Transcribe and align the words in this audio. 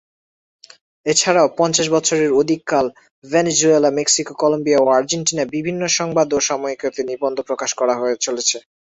এছাড়াও 1.05 1.47
পঞ্চাশ 1.57 1.87
বছরের 1.89 2.29
অধিককাল 2.33 2.85
ভেনেজুয়েলা, 3.23 3.89
মেক্সিকো, 3.97 4.33
কলম্বিয়া 4.35 4.79
ও 4.81 4.95
আর্জেন্টিনার 4.97 5.53
বিভিন্ন 5.55 5.81
সংবাদপত্র 5.99 6.39
ও 6.39 6.47
সাময়িকীতে 6.49 7.01
নিবন্ধ 7.09 7.37
প্রকাশ 7.49 7.71
করে 7.73 7.93
চলেছেন। 8.25 8.61